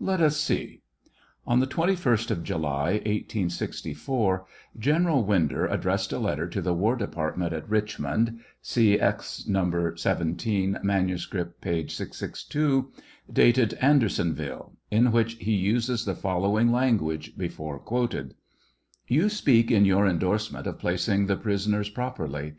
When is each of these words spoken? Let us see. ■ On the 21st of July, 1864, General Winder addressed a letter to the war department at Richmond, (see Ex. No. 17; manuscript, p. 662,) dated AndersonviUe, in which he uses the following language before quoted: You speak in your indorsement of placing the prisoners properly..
Let 0.00 0.20
us 0.20 0.36
see. 0.36 0.80
■ 1.06 1.08
On 1.46 1.60
the 1.60 1.66
21st 1.68 2.32
of 2.32 2.42
July, 2.42 2.94
1864, 3.06 4.44
General 4.76 5.22
Winder 5.22 5.64
addressed 5.66 6.12
a 6.12 6.18
letter 6.18 6.48
to 6.48 6.60
the 6.60 6.74
war 6.74 6.96
department 6.96 7.52
at 7.52 7.68
Richmond, 7.70 8.40
(see 8.60 8.98
Ex. 8.98 9.46
No. 9.46 9.94
17; 9.94 10.80
manuscript, 10.82 11.60
p. 11.60 11.86
662,) 11.86 12.90
dated 13.32 13.78
AndersonviUe, 13.80 14.72
in 14.90 15.12
which 15.12 15.34
he 15.34 15.52
uses 15.54 16.04
the 16.04 16.16
following 16.16 16.72
language 16.72 17.38
before 17.38 17.78
quoted: 17.78 18.34
You 19.06 19.28
speak 19.28 19.70
in 19.70 19.84
your 19.84 20.04
indorsement 20.04 20.66
of 20.66 20.80
placing 20.80 21.26
the 21.26 21.36
prisoners 21.36 21.88
properly.. 21.90 22.54